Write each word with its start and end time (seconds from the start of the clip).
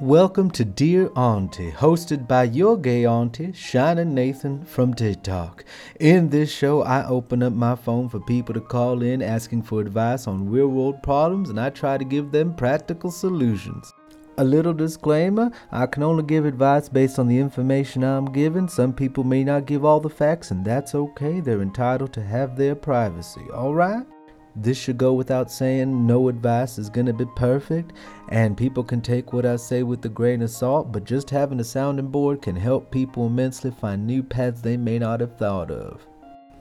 Welcome 0.00 0.50
to 0.52 0.64
Dear 0.64 1.10
Auntie, 1.14 1.72
hosted 1.72 2.26
by 2.26 2.44
your 2.44 2.78
gay 2.78 3.04
auntie, 3.04 3.52
Shining 3.52 4.14
Nathan 4.14 4.64
from 4.64 4.94
TikTok. 4.94 5.62
In 6.00 6.30
this 6.30 6.50
show, 6.50 6.80
I 6.80 7.06
open 7.06 7.42
up 7.42 7.52
my 7.52 7.76
phone 7.76 8.08
for 8.08 8.18
people 8.18 8.54
to 8.54 8.62
call 8.62 9.02
in 9.02 9.20
asking 9.20 9.64
for 9.64 9.82
advice 9.82 10.26
on 10.26 10.48
real 10.48 10.68
world 10.68 11.02
problems, 11.02 11.50
and 11.50 11.60
I 11.60 11.68
try 11.68 11.98
to 11.98 12.04
give 12.06 12.32
them 12.32 12.54
practical 12.54 13.10
solutions. 13.10 13.92
A 14.38 14.44
little 14.44 14.72
disclaimer 14.72 15.50
I 15.70 15.84
can 15.84 16.02
only 16.02 16.22
give 16.22 16.46
advice 16.46 16.88
based 16.88 17.18
on 17.18 17.28
the 17.28 17.38
information 17.38 18.02
I'm 18.02 18.32
given. 18.32 18.70
Some 18.70 18.94
people 18.94 19.22
may 19.22 19.44
not 19.44 19.66
give 19.66 19.84
all 19.84 20.00
the 20.00 20.08
facts, 20.08 20.50
and 20.50 20.64
that's 20.64 20.94
okay. 20.94 21.40
They're 21.40 21.60
entitled 21.60 22.14
to 22.14 22.22
have 22.22 22.56
their 22.56 22.74
privacy, 22.74 23.42
alright? 23.52 24.06
This 24.56 24.76
should 24.76 24.98
go 24.98 25.12
without 25.12 25.50
saying, 25.50 26.06
no 26.06 26.28
advice 26.28 26.78
is 26.78 26.90
gonna 26.90 27.12
be 27.12 27.26
perfect, 27.36 27.92
and 28.30 28.56
people 28.56 28.82
can 28.82 29.00
take 29.00 29.32
what 29.32 29.46
I 29.46 29.56
say 29.56 29.82
with 29.82 30.04
a 30.04 30.08
grain 30.08 30.42
of 30.42 30.50
salt, 30.50 30.92
but 30.92 31.04
just 31.04 31.30
having 31.30 31.60
a 31.60 31.64
sounding 31.64 32.08
board 32.08 32.42
can 32.42 32.56
help 32.56 32.90
people 32.90 33.26
immensely 33.26 33.70
find 33.70 34.06
new 34.06 34.22
paths 34.22 34.60
they 34.60 34.76
may 34.76 34.98
not 34.98 35.20
have 35.20 35.36
thought 35.36 35.70
of. 35.70 36.06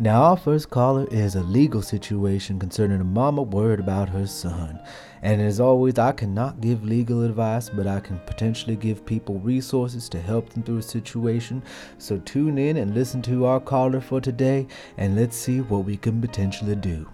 Now, 0.01 0.23
our 0.23 0.37
first 0.37 0.69
caller 0.69 1.05
is 1.11 1.35
a 1.35 1.41
legal 1.41 1.81
situation 1.81 2.57
concerning 2.57 3.01
a 3.01 3.03
mama 3.03 3.41
worried 3.41 3.81
about 3.81 4.07
her 4.07 4.27
son. 4.27 4.79
And 5.21 5.41
as 5.41 5.59
always, 5.59 5.99
I 5.99 6.13
cannot 6.13 6.61
give 6.61 6.85
legal 6.85 7.23
advice, 7.23 7.69
but 7.69 7.85
I 7.85 7.99
can 7.99 8.17
potentially 8.19 8.77
give 8.77 9.05
people 9.05 9.39
resources 9.39 10.07
to 10.09 10.21
help 10.21 10.51
them 10.51 10.63
through 10.63 10.77
a 10.77 10.83
situation. 10.83 11.61
So 11.97 12.17
tune 12.19 12.57
in 12.57 12.77
and 12.77 12.93
listen 12.93 13.21
to 13.23 13.45
our 13.45 13.59
caller 13.59 13.99
for 13.99 14.21
today, 14.21 14.67
and 14.95 15.17
let's 15.17 15.35
see 15.35 15.59
what 15.59 15.83
we 15.83 15.97
can 15.97 16.21
potentially 16.21 16.75
do. 16.75 17.05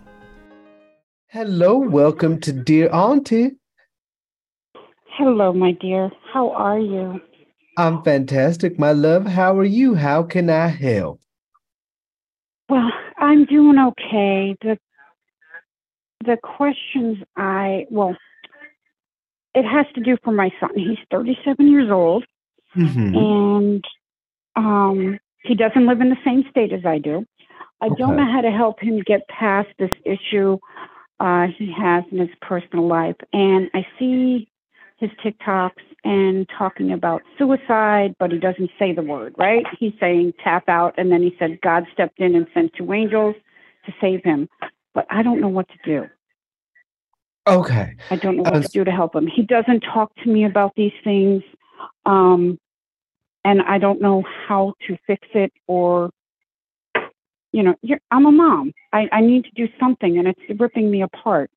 Hello, 1.35 1.77
welcome 1.77 2.39
to 2.39 2.53
Dear 2.53 2.89
Auntie. 2.93 3.57
Hello, 5.17 5.51
my 5.51 5.73
dear. 5.73 6.09
How 6.33 6.51
are 6.51 6.79
you? 6.79 7.19
I'm 7.77 8.01
fantastic, 8.03 8.79
my 8.79 8.93
love. 8.93 9.25
How 9.25 9.57
are 9.59 9.65
you? 9.65 9.95
How 9.95 10.23
can 10.23 10.49
I 10.49 10.67
help? 10.67 11.19
Well, 12.69 12.89
I'm 13.17 13.43
doing 13.43 13.77
okay. 13.77 14.55
The 14.61 14.77
the 16.23 16.37
questions 16.41 17.17
I 17.35 17.85
well, 17.91 18.15
it 19.55 19.65
has 19.65 19.87
to 19.95 20.01
do 20.01 20.15
for 20.23 20.31
my 20.31 20.53
son. 20.61 20.69
He's 20.73 20.99
37 21.11 21.69
years 21.69 21.91
old, 21.91 22.23
Mm-hmm. 22.77 23.13
and 23.13 23.85
um, 24.55 25.19
he 25.43 25.53
doesn't 25.53 25.85
live 25.85 25.99
in 25.99 26.11
the 26.11 26.23
same 26.23 26.45
state 26.49 26.71
as 26.71 26.85
I 26.85 26.97
do. 26.99 27.25
I 27.81 27.89
don't 27.89 28.15
know 28.15 28.25
how 28.25 28.39
to 28.39 28.51
help 28.51 28.79
him 28.79 29.01
get 29.05 29.27
past 29.27 29.67
this 29.77 29.91
issue 30.05 30.59
uh, 31.19 31.47
he 31.57 31.71
has 31.71 32.03
in 32.11 32.19
his 32.19 32.29
personal 32.41 32.87
life. 32.87 33.15
And 33.33 33.69
I 33.73 33.85
see 33.97 34.49
his 34.97 35.09
TikToks 35.23 35.83
and 36.03 36.47
talking 36.57 36.91
about 36.91 37.21
suicide, 37.37 38.15
but 38.19 38.31
he 38.31 38.37
doesn't 38.37 38.69
say 38.79 38.93
the 38.93 39.01
word, 39.01 39.35
right? 39.37 39.65
He's 39.79 39.93
saying 39.99 40.33
tap 40.43 40.69
out, 40.69 40.93
and 40.97 41.11
then 41.11 41.21
he 41.21 41.35
said 41.39 41.59
God 41.61 41.85
stepped 41.91 42.19
in 42.19 42.35
and 42.35 42.47
sent 42.53 42.73
two 42.73 42.93
angels 42.93 43.35
to 43.85 43.93
save 43.99 44.23
him. 44.23 44.47
But 44.93 45.05
I 45.09 45.23
don't 45.23 45.41
know 45.41 45.49
what 45.49 45.67
to 45.69 45.75
do. 45.83 46.09
Okay. 47.47 47.95
I 48.09 48.15
don't 48.15 48.37
know 48.37 48.43
what 48.43 48.55
Uh, 48.55 48.61
to 48.61 48.67
do 48.69 48.83
to 48.83 48.91
help 48.91 49.15
him. 49.15 49.27
He 49.27 49.43
doesn't 49.43 49.81
talk 49.81 50.15
to 50.23 50.29
me 50.29 50.45
about 50.45 50.73
these 50.75 50.93
things, 51.03 51.43
um, 52.05 52.57
and 53.43 53.61
I 53.61 53.77
don't 53.77 54.01
know 54.01 54.23
how 54.47 54.73
to 54.87 54.97
fix 55.05 55.27
it 55.33 55.51
or, 55.67 56.09
you 57.55 57.63
know, 57.63 57.73
you're, 57.81 58.01
I'm 58.11 58.25
a 58.25 58.31
mom. 58.33 58.73
I, 58.91 59.07
I 59.13 59.21
need 59.21 59.45
to 59.45 59.51
do 59.55 59.69
something, 59.79 60.17
and 60.17 60.27
it's 60.27 60.59
ripping 60.59 60.91
me 60.91 61.01
apart. 61.01 61.49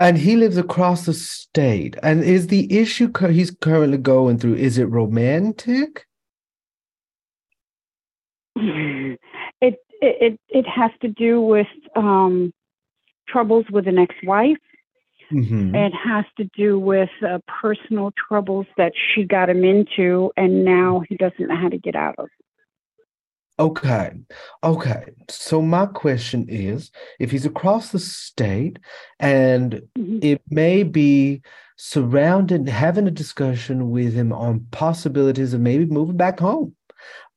And 0.00 0.16
he 0.16 0.36
lives 0.36 0.56
across 0.56 1.04
the 1.04 1.12
state. 1.12 1.96
And 2.02 2.24
is 2.24 2.46
the 2.46 2.78
issue 2.78 3.12
he's 3.28 3.50
currently 3.50 3.98
going 3.98 4.38
through, 4.38 4.54
is 4.54 4.78
it 4.78 4.86
romantic? 4.86 6.06
it, 8.56 9.18
it 9.60 9.78
it 10.00 10.40
it 10.48 10.66
has 10.66 10.92
to 11.02 11.08
do 11.08 11.42
with 11.42 11.66
um, 11.94 12.54
troubles 13.28 13.66
with 13.70 13.86
an 13.86 13.98
ex-wife. 13.98 14.56
Mm-hmm. 15.30 15.74
It 15.74 15.92
has 15.92 16.24
to 16.38 16.44
do 16.56 16.78
with 16.78 17.10
uh, 17.22 17.40
personal 17.60 18.12
troubles 18.28 18.66
that 18.78 18.92
she 18.96 19.24
got 19.24 19.50
him 19.50 19.62
into, 19.62 20.32
and 20.38 20.64
now 20.64 21.02
he 21.06 21.16
doesn't 21.16 21.48
know 21.48 21.56
how 21.56 21.68
to 21.68 21.78
get 21.78 21.96
out 21.96 22.14
of. 22.16 22.28
Okay. 23.58 24.12
Okay. 24.62 25.04
So 25.30 25.62
my 25.62 25.86
question 25.86 26.46
is 26.48 26.90
if 27.18 27.30
he's 27.30 27.46
across 27.46 27.90
the 27.90 27.98
state 27.98 28.78
and 29.18 29.82
Mhm. 29.98 30.22
it 30.22 30.42
may 30.50 30.82
be 30.82 31.40
surrounded 31.76 32.68
having 32.68 33.06
a 33.06 33.10
discussion 33.10 33.90
with 33.90 34.12
him 34.14 34.32
on 34.32 34.66
possibilities 34.70 35.54
of 35.54 35.60
maybe 35.60 35.86
moving 35.86 36.16
back 36.16 36.38
home. 36.40 36.74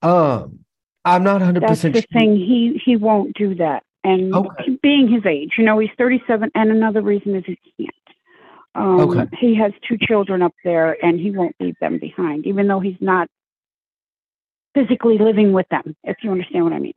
Um, 0.01 0.59
I'm 1.05 1.23
not 1.23 1.41
100% 1.41 1.61
That's 1.61 1.81
the 1.81 1.91
sure. 2.01 2.21
thing. 2.21 2.35
He 2.35 2.81
he 2.83 2.95
won't 2.95 3.35
do 3.35 3.55
that, 3.55 3.83
and 4.03 4.33
Okay. 4.33 4.77
being 4.81 5.07
his 5.07 5.25
age, 5.25 5.53
you 5.57 5.63
know, 5.63 5.79
he's 5.79 5.89
37, 5.97 6.51
and 6.55 6.71
another 6.71 7.01
reason 7.01 7.35
is 7.35 7.45
he 7.45 7.57
can't. 7.77 7.95
Um, 8.75 8.99
Okay. 9.01 9.25
He 9.39 9.55
has 9.55 9.73
two 9.87 9.97
children 9.97 10.41
up 10.41 10.53
there, 10.63 11.03
and 11.03 11.19
he 11.19 11.31
won't 11.31 11.55
leave 11.59 11.75
them 11.79 11.97
behind, 11.97 12.45
even 12.45 12.67
though 12.67 12.79
he's 12.79 12.99
not 13.01 13.27
physically 14.73 15.17
living 15.17 15.53
with 15.53 15.67
them. 15.69 15.95
If 16.03 16.17
you 16.23 16.31
understand 16.31 16.63
what 16.63 16.73
I 16.73 16.79
mean. 16.79 16.93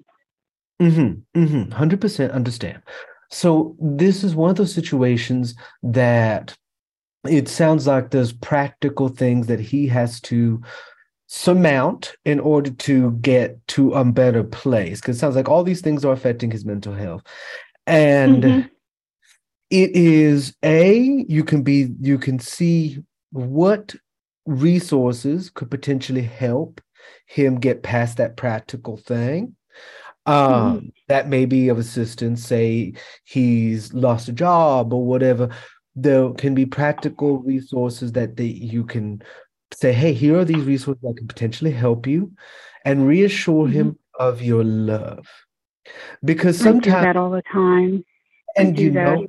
Mm-hmm, 0.80 1.40
mm-hmm, 1.40 1.72
100% 1.72 2.32
understand. 2.32 2.82
So 3.30 3.76
this 3.80 4.24
is 4.24 4.34
one 4.34 4.50
of 4.50 4.56
those 4.56 4.74
situations 4.74 5.54
that 5.82 6.54
it 7.28 7.48
sounds 7.48 7.86
like 7.86 8.10
there's 8.10 8.32
practical 8.32 9.08
things 9.08 9.46
that 9.46 9.60
he 9.60 9.86
has 9.86 10.20
to 10.22 10.60
surmount 11.28 12.16
in 12.24 12.40
order 12.40 12.70
to 12.70 13.12
get 13.12 13.64
to 13.68 13.92
a 13.92 14.04
better 14.04 14.44
place. 14.44 15.00
Because 15.00 15.16
it 15.16 15.20
sounds 15.20 15.36
like 15.36 15.48
all 15.48 15.64
these 15.64 15.80
things 15.80 16.04
are 16.04 16.12
affecting 16.12 16.50
his 16.50 16.64
mental 16.64 16.92
health. 16.92 17.22
And 17.86 18.42
Mhm. 18.42 18.70
it 19.70 19.96
is 19.96 20.54
a 20.62 21.24
you 21.28 21.44
can 21.44 21.62
be 21.62 21.94
you 22.00 22.18
can 22.18 22.38
see 22.38 23.02
what 23.30 23.94
resources 24.44 25.48
could 25.48 25.70
potentially 25.70 26.22
help 26.22 26.80
him 27.26 27.58
get 27.58 27.82
past 27.82 28.16
that 28.16 28.36
practical 28.36 28.96
thing. 28.96 29.56
Um 30.26 30.92
that 31.08 31.28
may 31.28 31.46
be 31.46 31.68
of 31.68 31.78
assistance 31.78 32.44
say 32.46 32.94
he's 33.24 33.92
lost 33.92 34.28
a 34.28 34.32
job 34.32 34.92
or 34.92 35.04
whatever. 35.04 35.48
There 35.96 36.30
can 36.34 36.54
be 36.54 36.64
practical 36.64 37.38
resources 37.38 38.12
that 38.12 38.36
they, 38.36 38.44
you 38.44 38.84
can 38.84 39.22
say 39.72 39.92
hey 39.92 40.12
here 40.12 40.38
are 40.38 40.44
these 40.44 40.64
resources 40.64 41.02
that 41.02 41.16
can 41.16 41.26
potentially 41.26 41.72
help 41.72 42.06
you 42.06 42.32
and 42.84 43.06
reassure 43.06 43.66
him 43.66 43.98
of 44.18 44.42
your 44.42 44.62
love. 44.62 45.26
Because 46.24 46.58
sometimes 46.58 47.04
that 47.04 47.16
all 47.16 47.30
the 47.30 47.42
time. 47.42 48.04
And 48.56 48.76
do 48.76 48.84
you 48.84 48.92
that. 48.92 49.04
know 49.04 49.26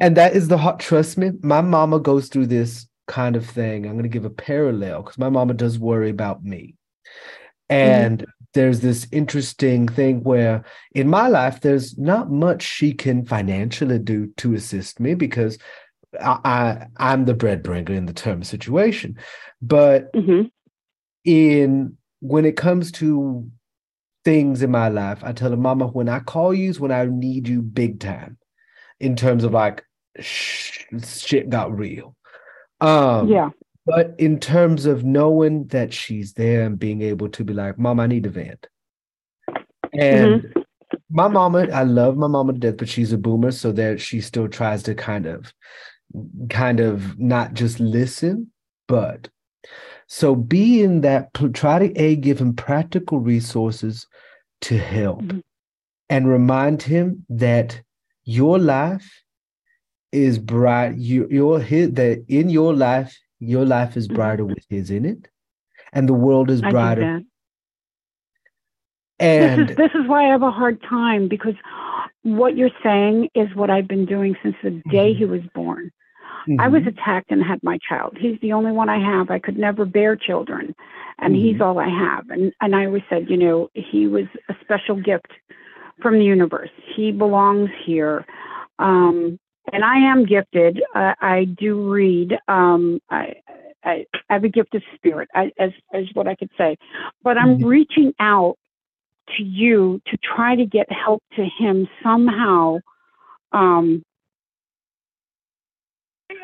and 0.00 0.16
that 0.16 0.34
is 0.34 0.48
the 0.48 0.58
hot 0.58 0.80
trust 0.80 1.18
me 1.18 1.32
my 1.42 1.60
mama 1.60 1.98
goes 1.98 2.28
through 2.28 2.46
this 2.46 2.86
kind 3.08 3.34
of 3.34 3.44
thing 3.46 3.86
i'm 3.86 3.92
going 3.92 4.02
to 4.04 4.08
give 4.08 4.24
a 4.24 4.30
parallel 4.30 5.02
because 5.02 5.18
my 5.18 5.28
mama 5.28 5.54
does 5.54 5.78
worry 5.78 6.10
about 6.10 6.44
me. 6.44 6.76
And 7.70 8.24
there's 8.54 8.80
this 8.80 9.06
interesting 9.12 9.88
thing 9.88 10.22
where 10.22 10.64
in 10.92 11.08
my 11.08 11.28
life 11.28 11.60
there's 11.60 11.98
not 11.98 12.30
much 12.30 12.62
she 12.62 12.94
can 12.94 13.24
financially 13.26 13.98
do 13.98 14.28
to 14.38 14.54
assist 14.54 15.00
me 15.00 15.14
because 15.14 15.58
i, 16.20 16.38
I 16.44 16.86
i'm 16.96 17.24
the 17.24 17.34
breadbreaker 17.34 17.90
in 17.90 18.06
the 18.06 18.14
term 18.14 18.42
situation. 18.42 19.18
But 19.60 20.10
hmm 20.14 20.42
in 21.24 21.96
when 22.20 22.44
it 22.44 22.56
comes 22.56 22.90
to 22.92 23.50
things 24.24 24.62
in 24.62 24.70
my 24.70 24.88
life 24.88 25.20
i 25.22 25.32
tell 25.32 25.50
her 25.50 25.56
mama 25.56 25.86
when 25.86 26.08
i 26.08 26.18
call 26.18 26.52
you 26.54 26.70
is 26.70 26.80
when 26.80 26.90
i 26.92 27.04
need 27.04 27.46
you 27.48 27.62
big 27.62 28.00
time 28.00 28.38
in 29.00 29.14
terms 29.16 29.44
of 29.44 29.52
like 29.52 29.84
sh- 30.20 30.84
shit 31.04 31.48
got 31.50 31.76
real 31.76 32.16
um 32.80 33.28
yeah. 33.28 33.50
but 33.86 34.14
in 34.18 34.38
terms 34.38 34.86
of 34.86 35.04
knowing 35.04 35.66
that 35.68 35.92
she's 35.92 36.32
there 36.34 36.62
and 36.64 36.78
being 36.78 37.02
able 37.02 37.28
to 37.28 37.44
be 37.44 37.52
like 37.52 37.78
mom 37.78 37.98
i 38.00 38.06
need 38.06 38.26
a 38.26 38.30
vent 38.30 38.66
and 39.94 40.52
my 41.10 41.28
mama 41.28 41.66
i 41.72 41.82
love 41.82 42.16
my 42.16 42.26
mama 42.26 42.52
to 42.52 42.58
death 42.58 42.76
but 42.76 42.88
she's 42.88 43.12
a 43.12 43.18
boomer 43.18 43.50
so 43.50 43.72
that 43.72 44.00
she 44.00 44.20
still 44.20 44.48
tries 44.48 44.82
to 44.82 44.94
kind 44.94 45.26
of 45.26 45.52
kind 46.50 46.80
of 46.80 47.18
not 47.18 47.54
just 47.54 47.80
listen 47.80 48.50
but 48.86 49.28
so 50.06 50.34
be 50.34 50.82
in 50.82 51.02
that 51.02 51.28
try 51.52 51.78
to 51.78 51.92
a 52.00 52.16
give 52.16 52.40
him 52.40 52.54
practical 52.54 53.20
resources 53.20 54.06
to 54.62 54.78
help 54.78 55.20
Mhm. 55.20 55.42
and 56.08 56.28
remind 56.28 56.82
him 56.82 57.24
that 57.28 57.82
your 58.24 58.58
life 58.58 59.22
is 60.12 60.38
bright 60.38 60.96
you 60.96 61.26
your 61.30 61.60
his 61.60 61.92
that 61.92 62.24
in 62.28 62.48
your 62.48 62.74
life 62.74 63.16
your 63.40 63.64
life 63.64 63.96
is 63.96 64.08
Mhm. 64.08 64.14
brighter 64.14 64.44
with 64.44 64.64
his 64.68 64.90
in 64.90 65.04
it 65.04 65.28
and 65.92 66.08
the 66.08 66.14
world 66.14 66.50
is 66.50 66.60
brighter 66.62 67.22
and 69.20 69.60
this 69.68 69.70
is 69.70 69.76
this 69.76 69.90
is 69.94 70.06
why 70.06 70.26
I 70.26 70.28
have 70.28 70.42
a 70.42 70.50
hard 70.50 70.80
time 70.82 71.28
because 71.28 71.54
what 72.22 72.56
you're 72.56 72.70
saying 72.82 73.28
is 73.34 73.48
what 73.54 73.70
I've 73.70 73.88
been 73.88 74.06
doing 74.06 74.36
since 74.42 74.56
the 74.62 74.82
day 74.90 75.14
he 75.14 75.24
was 75.24 75.40
born. 75.54 75.90
Mm-hmm. 76.48 76.60
I 76.60 76.68
was 76.68 76.80
mm-hmm. 76.80 76.90
attacked 76.90 77.30
and 77.30 77.42
had 77.42 77.62
my 77.62 77.78
child. 77.88 78.16
He's 78.18 78.38
the 78.40 78.52
only 78.52 78.72
one 78.72 78.88
I 78.88 78.98
have. 78.98 79.30
I 79.30 79.38
could 79.38 79.58
never 79.58 79.84
bear 79.84 80.16
children, 80.16 80.74
and 81.18 81.34
mm-hmm. 81.34 81.44
he's 81.44 81.60
all 81.60 81.78
I 81.78 81.88
have. 81.88 82.30
And 82.30 82.52
and 82.60 82.76
I 82.76 82.86
always 82.86 83.02
said, 83.08 83.28
you 83.28 83.36
know, 83.36 83.68
he 83.74 84.06
was 84.06 84.26
a 84.48 84.54
special 84.60 84.96
gift 84.96 85.32
from 86.00 86.18
the 86.18 86.24
universe. 86.24 86.70
He 86.94 87.10
belongs 87.10 87.70
here. 87.84 88.24
Um, 88.78 89.38
and 89.72 89.84
I 89.84 89.98
am 89.98 90.24
gifted. 90.24 90.82
Uh, 90.94 91.14
I 91.20 91.44
do 91.44 91.90
read. 91.90 92.38
Um, 92.48 93.00
I, 93.10 93.34
I, 93.84 94.06
I, 94.28 94.34
have 94.34 94.44
a 94.44 94.48
gift 94.48 94.74
of 94.74 94.82
spirit, 94.94 95.28
I, 95.34 95.52
as 95.58 95.70
as 95.92 96.04
what 96.14 96.26
I 96.26 96.34
could 96.34 96.50
say. 96.58 96.76
But 97.22 97.38
I'm 97.38 97.58
mm-hmm. 97.58 97.66
reaching 97.66 98.12
out 98.20 98.56
to 99.36 99.42
you 99.42 100.00
to 100.06 100.16
try 100.18 100.56
to 100.56 100.64
get 100.64 100.90
help 100.90 101.22
to 101.36 101.46
him 101.58 101.88
somehow. 102.02 102.78
Um, 103.52 104.04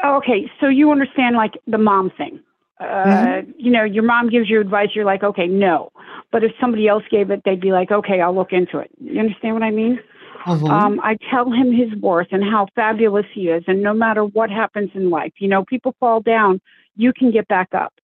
okay, 0.05 0.51
so 0.61 0.69
you 0.69 0.91
understand 0.91 1.37
like 1.37 1.53
the 1.67 1.79
mom 1.79 2.11
thing. 2.17 2.41
Uh, 2.81 2.85
mm-hmm. 2.85 3.51
You 3.57 3.71
know, 3.71 3.85
your 3.85 4.03
mom 4.03 4.29
gives 4.31 4.51
you 4.51 4.61
advice, 4.61 4.89
you're 4.95 5.05
like, 5.05 5.23
okay, 5.23 5.47
no. 5.47 5.91
But 6.33 6.43
if 6.43 6.53
somebody 6.61 6.89
else 6.89 7.05
gave 7.11 7.31
it, 7.31 7.43
they'd 7.45 7.61
be 7.61 7.73
like, 7.73 7.91
okay, 7.91 8.21
I'll 8.21 8.35
look 8.35 8.53
into 8.53 8.79
it. 8.79 8.91
You 9.01 9.21
understand 9.21 9.55
what 9.55 9.63
I 9.63 9.71
mean? 9.71 10.01
Mm-hmm. 10.45 10.67
Um, 10.67 11.01
I 11.03 11.17
tell 11.31 11.51
him 11.51 11.73
his 11.73 11.93
worth 12.01 12.29
and 12.31 12.43
how 12.43 12.67
fabulous 12.75 13.27
he 13.33 13.49
is. 13.49 13.65
And 13.67 13.83
no 13.83 13.95
matter 13.95 14.25
what 14.25 14.51
happens 14.51 14.91
in 14.95 15.11
life, 15.11 15.33
you 15.39 15.49
know, 15.49 15.65
people 15.65 15.95
fall 15.99 16.21
down, 16.21 16.61
you 16.97 17.13
can 17.13 17.31
get 17.31 17.49
back 17.49 17.69
up. 17.73 17.95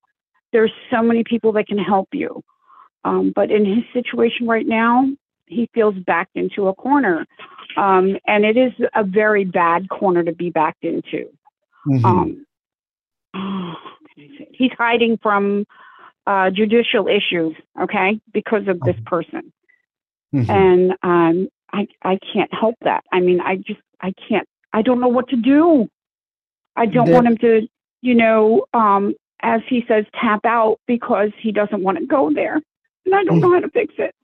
There's 0.53 0.73
so 0.91 1.03
many 1.03 1.23
people 1.23 1.53
that 1.53 1.67
can 1.67 1.79
help 1.79 2.09
you. 2.13 2.43
Um, 3.05 3.33
but 3.35 3.51
in 3.51 3.65
his 3.65 3.85
situation 3.93 4.47
right 4.47 4.67
now, 4.67 5.07
he 5.47 5.69
feels 5.75 5.95
backed 6.07 6.37
into 6.37 6.69
a 6.69 6.75
corner. 6.75 7.27
Um, 7.77 8.17
and 8.27 8.45
it 8.45 8.57
is 8.57 8.73
a 8.95 9.05
very 9.05 9.45
bad 9.45 9.89
corner 9.89 10.23
to 10.23 10.33
be 10.33 10.51
backed 10.51 10.85
into. 10.85 11.31
Mm-hmm. 11.87 12.05
Um, 12.05 12.47
oh, 13.35 13.75
he's 14.53 14.73
hiding 14.79 15.19
from 15.23 15.67
uh, 16.27 16.51
judicial 16.51 17.07
issues, 17.07 17.55
okay, 17.81 18.21
because 18.33 18.67
of 18.69 18.81
this 18.81 18.97
person. 19.05 19.53
Mm-hmm. 20.35 20.51
And 20.51 20.93
um, 21.03 21.49
I, 21.73 21.87
I 22.03 22.19
can't 22.33 22.53
help 22.53 22.77
that. 22.83 23.05
I 23.13 23.21
mean, 23.21 23.41
I 23.41 23.57
just, 23.57 23.81
I 24.01 24.13
can't, 24.29 24.47
I 24.73 24.83
don't 24.83 25.01
know 25.01 25.09
what 25.09 25.29
to 25.29 25.37
do. 25.37 25.89
I 26.77 26.87
don't 26.87 27.07
the, 27.07 27.13
want 27.13 27.27
him 27.27 27.39
to, 27.39 27.69
you 28.01 28.15
know, 28.15 28.67
um, 28.73 29.15
as 29.43 29.61
he 29.69 29.85
says, 29.89 30.05
tap 30.21 30.41
out 30.45 30.79
because 30.87 31.31
he 31.41 31.53
doesn't 31.53 31.83
want 31.83 31.99
to 31.99 32.07
go 32.07 32.33
there. 32.33 32.61
And 33.07 33.15
I 33.15 33.25
don't 33.25 33.39
mm. 33.39 33.43
know 33.43 33.53
how 33.55 33.61
to 33.61 33.71
fix 33.71 33.95
it. 33.99 34.15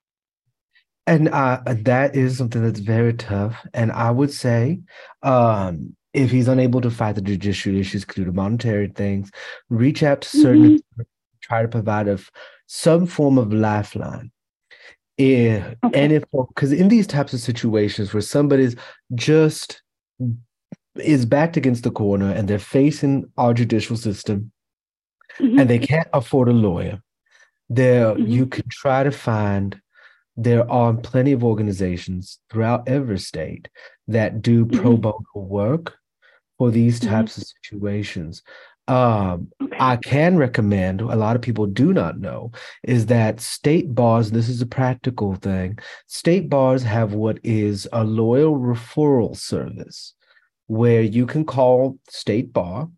And 1.06 1.28
uh, 1.28 1.60
that 1.66 2.16
is 2.16 2.36
something 2.36 2.62
that's 2.62 2.80
very 2.80 3.14
tough. 3.14 3.64
And 3.74 3.92
I 3.92 4.10
would 4.10 4.32
say, 4.32 4.80
um, 5.22 5.94
if 6.12 6.30
he's 6.30 6.48
unable 6.48 6.80
to 6.80 6.90
fight 6.90 7.14
the 7.14 7.20
judicial 7.20 7.76
issues 7.76 8.04
due 8.04 8.24
to 8.24 8.32
monetary 8.32 8.88
things, 8.88 9.30
reach 9.68 10.02
out 10.02 10.22
to 10.22 10.28
certain, 10.28 10.78
mm-hmm. 10.78 11.02
try 11.42 11.62
to 11.62 11.68
provide 11.68 12.08
a, 12.08 12.18
some 12.66 13.06
form 13.06 13.38
of 13.38 13.52
lifeline. 13.52 14.32
Yeah, 15.18 15.74
okay. 15.82 16.02
and 16.02 16.12
if 16.12 16.24
because 16.30 16.72
in 16.72 16.88
these 16.88 17.06
types 17.06 17.32
of 17.32 17.40
situations 17.40 18.12
where 18.12 18.20
somebody's 18.20 18.76
just 19.14 19.82
is 20.96 21.24
backed 21.24 21.56
against 21.56 21.84
the 21.84 21.90
corner 21.90 22.30
and 22.30 22.48
they're 22.48 22.58
facing 22.58 23.30
our 23.36 23.54
judicial 23.54 23.96
system 23.96 24.52
mm-hmm. 25.38 25.58
and 25.58 25.70
they 25.70 25.78
can't 25.78 26.08
afford 26.12 26.48
a 26.48 26.52
lawyer, 26.52 27.00
there 27.70 28.14
mm-hmm. 28.14 28.26
you 28.26 28.46
can 28.46 28.68
try 28.68 29.02
to 29.02 29.10
find 29.10 29.80
there 30.36 30.70
are 30.70 30.92
plenty 30.92 31.32
of 31.32 31.42
organizations 31.42 32.38
throughout 32.50 32.86
every 32.86 33.18
state 33.18 33.68
that 34.08 34.42
do 34.42 34.66
pro 34.66 34.92
mm-hmm. 34.92 35.00
bono 35.00 35.24
work 35.34 35.96
for 36.58 36.70
these 36.70 37.00
mm-hmm. 37.00 37.10
types 37.10 37.38
of 37.38 37.44
situations. 37.62 38.42
Um. 38.86 39.50
I 39.78 39.96
can 39.96 40.36
recommend, 40.36 41.00
a 41.00 41.16
lot 41.16 41.36
of 41.36 41.42
people 41.42 41.66
do 41.66 41.92
not 41.92 42.18
know, 42.18 42.52
is 42.82 43.06
that 43.06 43.40
state 43.40 43.94
bars, 43.94 44.30
this 44.30 44.48
is 44.48 44.60
a 44.62 44.66
practical 44.66 45.34
thing, 45.34 45.78
state 46.06 46.48
bars 46.48 46.82
have 46.82 47.12
what 47.14 47.38
is 47.42 47.88
a 47.92 48.04
lawyer 48.04 48.46
referral 48.46 49.36
service 49.36 50.14
where 50.66 51.02
you 51.02 51.26
can 51.26 51.44
call 51.44 51.98
state 52.08 52.52
bar 52.52 52.88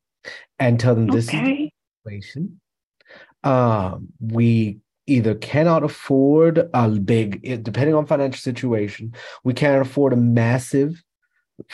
and 0.58 0.80
tell 0.80 0.94
them 0.94 1.08
this 1.08 1.28
okay. 1.28 1.38
is 1.38 1.70
the 2.04 2.10
situation. 2.10 2.60
Um, 3.44 4.08
we 4.20 4.78
either 5.06 5.34
cannot 5.34 5.84
afford 5.84 6.69
a 6.74 6.88
big, 6.88 7.62
depending 7.62 7.94
on 7.94 8.06
financial 8.06 8.40
situation, 8.40 9.14
we 9.44 9.54
can't 9.54 9.81
afford 9.81 10.12
a 10.12 10.16
massive 10.16 11.02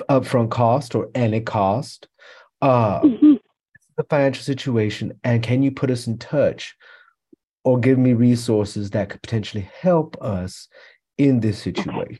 upfront 0.08 0.50
cost 0.50 0.94
or 0.94 1.10
any 1.14 1.40
cost. 1.40 2.08
Uh, 2.62 3.00
mm-hmm. 3.00 3.34
The 3.96 4.04
financial 4.04 4.42
situation, 4.42 5.18
and 5.22 5.42
can 5.42 5.62
you 5.62 5.70
put 5.70 5.90
us 5.90 6.06
in 6.06 6.18
touch 6.18 6.76
or 7.62 7.78
give 7.78 7.98
me 7.98 8.12
resources 8.12 8.90
that 8.90 9.08
could 9.08 9.22
potentially 9.22 9.68
help 9.80 10.20
us 10.20 10.68
in 11.16 11.40
this 11.40 11.58
situation? 11.58 12.18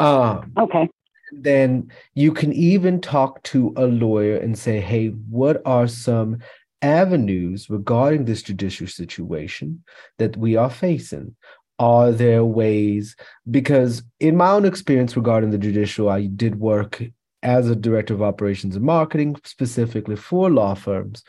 Okay. 0.00 0.38
Um, 0.38 0.52
okay. 0.58 0.88
Then 1.32 1.90
you 2.14 2.32
can 2.32 2.52
even 2.52 3.00
talk 3.00 3.42
to 3.44 3.72
a 3.76 3.86
lawyer 3.86 4.36
and 4.36 4.56
say, 4.56 4.80
hey, 4.80 5.08
what 5.08 5.62
are 5.64 5.88
some 5.88 6.38
avenues 6.82 7.68
regarding 7.70 8.26
this 8.26 8.42
judicial 8.42 8.86
situation 8.86 9.82
that 10.18 10.36
we 10.36 10.56
are 10.56 10.70
facing? 10.70 11.34
are 11.78 12.10
there 12.10 12.44
ways 12.44 13.16
because 13.50 14.02
in 14.18 14.36
my 14.36 14.50
own 14.50 14.64
experience 14.64 15.16
regarding 15.16 15.50
the 15.50 15.58
judicial 15.58 16.08
i 16.08 16.24
did 16.26 16.58
work 16.58 17.02
as 17.46 17.70
a 17.70 17.76
director 17.76 18.12
of 18.12 18.22
operations 18.22 18.76
and 18.76 18.84
marketing 18.84 19.36
specifically 19.44 20.16
for 20.16 20.50
law 20.50 20.74
firms 20.74 21.22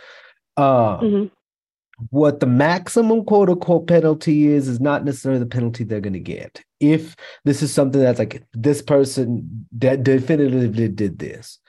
uh, 0.58 0.98
mm-hmm. 1.00 1.28
what 2.10 2.40
the 2.40 2.48
maximum 2.48 3.24
quote 3.24 3.50
unquote 3.50 3.88
penalty 3.88 4.48
is 4.48 4.68
is 4.68 4.82
not 4.82 5.06
necessarily 5.06 5.40
the 5.40 5.46
penalty 5.46 5.84
they're 5.84 6.02
going 6.02 6.12
to 6.12 6.20
get 6.20 6.62
if 6.80 7.16
this 7.46 7.62
is 7.62 7.74
something 7.74 8.02
that's 8.02 8.20
like 8.20 8.44
this 8.54 8.82
person 8.82 9.68
that 9.72 10.04
definitively 10.04 10.90
did 10.90 11.20
this 11.20 11.60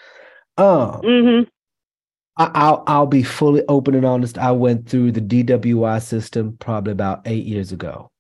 um 0.57 1.01
mm-hmm. 1.03 1.49
I, 2.39 2.71
will 2.71 2.85
I'll 2.87 3.07
be 3.07 3.25
fully 3.25 3.65
open 3.69 3.97
and 3.97 4.07
honest. 4.07 4.39
I 4.39 4.53
went 4.53 4.89
through 4.89 5.11
the 5.11 5.21
DWI 5.21 6.01
system 6.01 6.57
probably 6.61 6.93
about 6.93 7.23
eight 7.25 7.45
years 7.45 7.73
ago 7.73 8.13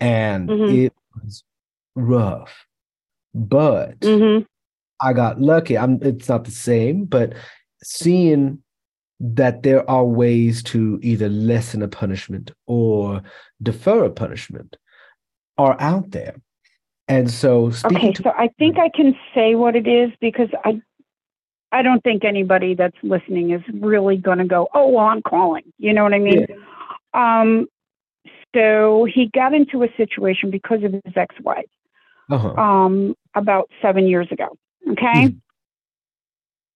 and 0.00 0.48
mm-hmm. 0.48 0.74
it 0.74 0.94
was 1.22 1.44
rough. 1.94 2.66
But 3.34 4.00
mm-hmm. 4.00 4.44
I 5.00 5.12
got 5.12 5.40
lucky. 5.40 5.76
I'm 5.78 5.98
it's 6.02 6.28
not 6.28 6.44
the 6.44 6.50
same, 6.50 7.04
but 7.04 7.34
seeing 7.82 8.62
that 9.20 9.62
there 9.62 9.88
are 9.88 10.04
ways 10.04 10.62
to 10.62 10.98
either 11.02 11.28
lessen 11.28 11.82
a 11.82 11.88
punishment 11.88 12.52
or 12.66 13.22
defer 13.62 14.04
a 14.04 14.10
punishment 14.10 14.76
are 15.58 15.76
out 15.78 16.10
there. 16.10 16.36
And 17.06 17.30
so 17.30 17.72
Okay, 17.84 18.12
to- 18.12 18.22
so 18.22 18.30
I 18.30 18.48
think 18.58 18.78
I 18.78 18.88
can 18.88 19.14
say 19.34 19.54
what 19.54 19.76
it 19.76 19.86
is 19.86 20.10
because 20.20 20.48
I 20.64 20.80
I 21.72 21.82
don't 21.82 22.02
think 22.02 22.24
anybody 22.24 22.74
that's 22.74 22.96
listening 23.02 23.50
is 23.52 23.62
really 23.72 24.16
going 24.16 24.38
to 24.38 24.44
go, 24.44 24.68
"Oh, 24.74 24.88
well, 24.88 25.06
I'm 25.06 25.22
calling." 25.22 25.72
You 25.78 25.92
know 25.92 26.02
what 26.02 26.14
I 26.14 26.18
mean? 26.18 26.46
Yeah. 26.48 27.36
Um, 27.38 27.66
so 28.54 29.04
he 29.04 29.30
got 29.32 29.54
into 29.54 29.82
a 29.84 29.88
situation 29.96 30.50
because 30.50 30.82
of 30.82 30.92
his 30.92 31.16
ex-wife 31.16 31.70
uh-huh. 32.30 32.60
um, 32.60 33.14
about 33.34 33.70
seven 33.80 34.06
years 34.06 34.26
ago. 34.32 34.56
Okay. 34.88 35.28
Mm-hmm. 35.28 35.38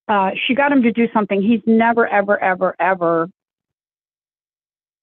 Uh, 0.07 0.31
she 0.47 0.55
got 0.55 0.71
him 0.71 0.83
to 0.83 0.93
do 0.93 1.09
something 1.15 1.41
he's 1.41 1.63
never, 1.67 2.07
ever, 2.07 2.43
ever, 2.43 2.75
ever 2.79 3.29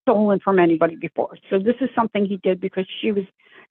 stolen 0.03 0.39
from 0.39 0.59
anybody 0.59 0.95
before. 0.95 1.37
So 1.49 1.57
this 1.57 1.75
is 1.81 1.89
something 1.95 2.25
he 2.25 2.37
did 2.37 2.61
because 2.61 2.85
she 3.01 3.11
was 3.11 3.23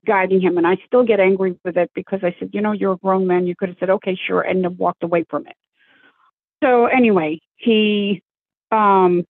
guiding 0.07 0.41
him. 0.41 0.59
And 0.59 0.67
I 0.67 0.77
still 0.87 1.05
get 1.05 1.21
angry 1.21 1.57
with 1.65 1.77
it 1.77 1.91
because 1.95 2.21
I 2.23 2.35
said, 2.39 2.51
you 2.53 2.61
know, 2.61 2.73
you're 2.73 2.95
a 2.95 2.97
grown 2.97 3.27
man. 3.27 3.47
You 3.47 3.55
could 3.55 3.69
have 3.69 3.79
said, 3.79 3.91
okay, 3.91 4.19
sure, 4.27 4.41
and 4.41 4.65
have 4.65 4.79
walked 4.79 5.03
away 5.03 5.25
from 5.29 5.47
it. 5.47 5.55
So 6.63 6.87
anyway, 6.87 7.41
he 7.57 8.23
um, 8.71 9.25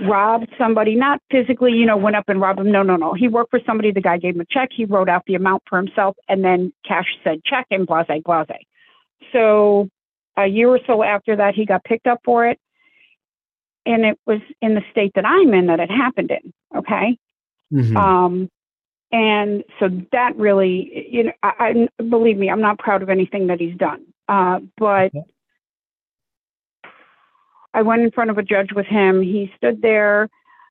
robbed 0.00 0.48
somebody, 0.58 0.94
not 0.94 1.20
physically, 1.30 1.72
you 1.72 1.86
know, 1.86 1.96
went 1.96 2.16
up 2.16 2.28
and 2.28 2.40
robbed 2.40 2.60
him. 2.60 2.72
No, 2.72 2.82
no, 2.82 2.96
no. 2.96 3.14
He 3.14 3.28
worked 3.28 3.50
for 3.50 3.60
somebody. 3.66 3.92
The 3.92 4.00
guy 4.00 4.18
gave 4.18 4.34
him 4.34 4.40
a 4.40 4.46
check. 4.50 4.70
He 4.72 4.84
wrote 4.84 5.08
out 5.08 5.22
the 5.26 5.34
amount 5.34 5.62
for 5.68 5.78
himself, 5.78 6.16
and 6.28 6.44
then 6.44 6.72
cash 6.86 7.06
said 7.24 7.42
check 7.44 7.66
and 7.70 7.86
blase, 7.86 8.06
blase. 8.24 8.66
So 9.32 9.88
a 10.36 10.46
year 10.46 10.68
or 10.68 10.80
so 10.86 11.02
after 11.02 11.36
that, 11.36 11.54
he 11.54 11.66
got 11.66 11.84
picked 11.84 12.06
up 12.06 12.20
for 12.24 12.46
it. 12.46 12.58
And 13.86 14.04
it 14.04 14.18
was 14.26 14.40
in 14.60 14.74
the 14.74 14.82
state 14.90 15.12
that 15.14 15.24
I'm 15.24 15.54
in 15.54 15.66
that 15.66 15.80
it 15.80 15.90
happened 15.90 16.30
in. 16.30 16.52
Okay. 16.76 17.18
Mm-hmm. 17.72 17.96
Um, 17.96 18.50
and 19.10 19.64
so 19.80 19.88
that 20.12 20.36
really, 20.36 21.08
you 21.10 21.24
know, 21.24 21.32
I, 21.42 21.88
I 21.98 22.02
believe 22.02 22.36
me, 22.36 22.50
I'm 22.50 22.60
not 22.60 22.78
proud 22.78 23.02
of 23.02 23.08
anything 23.08 23.46
that 23.46 23.60
he's 23.60 23.76
done. 23.76 24.04
Uh, 24.28 24.60
but 24.76 25.06
okay 25.06 25.24
I 27.74 27.82
went 27.82 28.02
in 28.02 28.10
front 28.10 28.30
of 28.30 28.38
a 28.38 28.42
judge 28.42 28.70
with 28.74 28.86
him. 28.86 29.22
He 29.22 29.52
stood 29.56 29.82
there. 29.82 30.28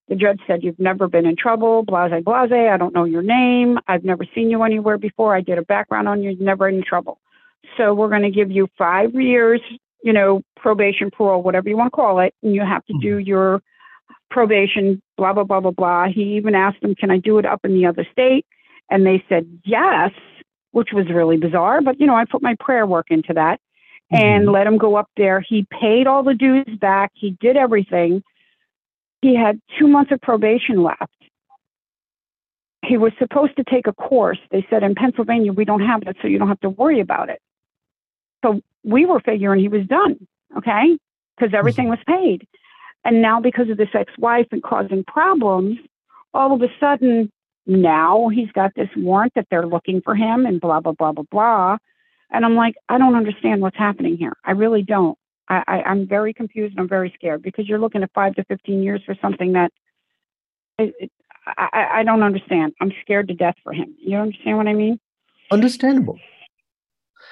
The 0.09 0.15
judge 0.15 0.39
said, 0.47 0.63
You've 0.63 0.79
never 0.79 1.07
been 1.07 1.25
in 1.25 1.35
trouble, 1.35 1.83
blase, 1.83 2.11
blase. 2.23 2.51
I 2.51 2.77
don't 2.77 2.93
know 2.93 3.03
your 3.03 3.21
name. 3.21 3.77
I've 3.87 4.03
never 4.03 4.25
seen 4.33 4.49
you 4.49 4.63
anywhere 4.63 4.97
before. 4.97 5.35
I 5.35 5.41
did 5.41 5.57
a 5.57 5.63
background 5.63 6.07
on 6.07 6.23
you, 6.23 6.35
never 6.39 6.67
in 6.67 6.83
trouble. 6.83 7.19
So 7.75 7.93
we're 7.93 8.09
going 8.09 8.23
to 8.23 8.31
give 8.31 8.51
you 8.51 8.67
five 8.77 9.13
years 9.13 9.61
you 10.03 10.13
know, 10.13 10.41
probation, 10.55 11.11
parole, 11.11 11.43
whatever 11.43 11.69
you 11.69 11.77
want 11.77 11.91
to 11.91 11.95
call 11.95 12.19
it, 12.19 12.33
and 12.43 12.53
you 12.53 12.61
have 12.61 12.85
to 12.85 12.93
do 13.01 13.17
Mm-hmm. 13.17 13.27
your 13.27 13.61
probation, 14.29 15.01
blah, 15.17 15.33
blah, 15.33 15.43
blah, 15.43 15.59
blah, 15.59 15.71
blah. 15.71 16.07
He 16.07 16.35
even 16.35 16.55
asked 16.55 16.81
them, 16.81 16.95
Can 16.95 17.11
I 17.11 17.17
do 17.17 17.39
it 17.39 17.45
up 17.45 17.61
in 17.63 17.73
the 17.73 17.85
other 17.85 18.05
state? 18.11 18.45
And 18.89 19.05
they 19.05 19.23
said 19.27 19.45
yes, 19.65 20.11
which 20.71 20.89
was 20.93 21.09
really 21.09 21.37
bizarre. 21.37 21.81
But, 21.81 21.99
you 21.99 22.05
know, 22.05 22.15
I 22.15 22.25
put 22.25 22.41
my 22.41 22.55
prayer 22.59 22.85
work 22.85 23.07
into 23.09 23.33
that 23.33 23.59
and 24.11 24.47
Mhm. 24.47 24.53
let 24.53 24.67
him 24.67 24.77
go 24.77 24.95
up 24.95 25.09
there. 25.17 25.41
He 25.41 25.65
paid 25.69 26.07
all 26.07 26.23
the 26.23 26.33
dues 26.33 26.77
back, 26.79 27.11
he 27.13 27.31
did 27.31 27.57
everything. 27.57 28.23
He 29.21 29.35
had 29.35 29.59
two 29.77 29.87
months 29.87 30.11
of 30.11 30.21
probation 30.21 30.83
left. 30.83 31.11
He 32.85 32.97
was 32.97 33.11
supposed 33.17 33.57
to 33.57 33.63
take 33.65 33.87
a 33.87 33.93
course. 33.93 34.39
They 34.51 34.65
said 34.69 34.83
in 34.83 34.95
Pennsylvania, 34.95 35.51
we 35.51 35.65
don't 35.65 35.81
have 35.81 36.05
that, 36.05 36.15
so 36.21 36.27
you 36.27 36.37
don't 36.37 36.47
have 36.47 36.61
to 36.61 36.69
worry 36.69 37.01
about 37.01 37.29
it. 37.29 37.41
So 38.43 38.61
we 38.83 39.05
were 39.05 39.19
figuring 39.19 39.59
he 39.59 39.67
was 39.67 39.85
done, 39.87 40.27
okay? 40.57 40.97
Because 41.35 41.49
mm-hmm. 41.49 41.55
everything 41.55 41.89
was 41.89 41.99
paid. 42.07 42.47
And 43.03 43.21
now, 43.21 43.39
because 43.39 43.69
of 43.69 43.77
this 43.77 43.89
ex 43.93 44.11
wife 44.17 44.47
and 44.51 44.61
causing 44.61 45.03
problems, 45.03 45.77
all 46.33 46.53
of 46.53 46.61
a 46.61 46.67
sudden, 46.79 47.31
now 47.65 48.29
he's 48.29 48.51
got 48.51 48.73
this 48.75 48.89
warrant 48.95 49.33
that 49.35 49.47
they're 49.49 49.67
looking 49.67 50.01
for 50.01 50.15
him 50.15 50.45
and 50.45 50.59
blah, 50.59 50.79
blah, 50.79 50.93
blah, 50.93 51.11
blah, 51.11 51.23
blah. 51.31 51.77
And 52.31 52.45
I'm 52.45 52.55
like, 52.55 52.75
I 52.89 52.97
don't 52.97 53.15
understand 53.15 53.61
what's 53.61 53.77
happening 53.77 54.17
here. 54.17 54.33
I 54.43 54.51
really 54.51 54.81
don't. 54.81 55.17
I, 55.49 55.63
I, 55.67 55.81
I'm 55.83 56.07
very 56.07 56.33
confused 56.33 56.73
and 56.73 56.81
I'm 56.81 56.89
very 56.89 57.11
scared 57.15 57.41
because 57.41 57.67
you're 57.67 57.79
looking 57.79 58.03
at 58.03 58.11
five 58.13 58.35
to 58.35 58.43
15 58.45 58.83
years 58.83 59.01
for 59.05 59.15
something 59.21 59.53
that 59.53 59.71
it, 60.77 60.93
it, 60.99 61.11
I, 61.45 61.69
I- 61.71 61.99
I 61.99 62.03
don't 62.03 62.23
understand. 62.23 62.73
I'm 62.81 62.91
scared 63.01 63.29
to 63.29 63.33
death 63.33 63.55
for 63.63 63.73
him. 63.73 63.95
You 63.99 64.17
understand 64.17 64.57
what 64.57 64.67
I 64.67 64.73
mean? 64.73 64.99
Understandable. 65.51 66.19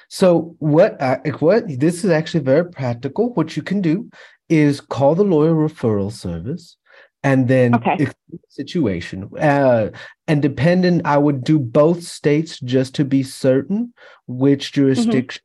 So 0.10 0.56
what 0.60 1.02
I, 1.02 1.20
what 1.40 1.68
this 1.80 2.04
is 2.04 2.12
actually 2.12 2.44
very 2.44 2.70
practical. 2.70 3.34
What 3.34 3.56
you 3.58 3.64
can 3.64 3.82
do 3.82 4.10
is 4.50 4.82
call 4.82 5.16
the 5.16 5.24
lawyer 5.24 5.54
referral 5.54 6.12
service 6.12 6.78
and 7.24 7.48
then 7.48 7.76
Okay. 7.76 7.96
the 7.98 8.14
situation. 8.50 9.30
Uh, 9.40 9.90
and 10.28 10.42
depending, 10.42 11.02
I 11.06 11.18
would 11.18 11.44
do 11.44 11.58
both 11.58 12.04
states 12.04 12.60
just 12.60 12.94
to 12.96 13.06
be 13.06 13.24
certain 13.24 13.94
which 14.28 14.74
jurisdiction. 14.74 15.44